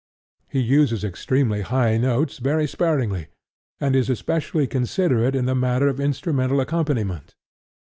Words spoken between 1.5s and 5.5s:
high notes very sparingly, and is especially considerate in